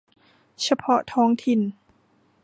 [0.63, 1.61] เฉพาะท้องถิ่น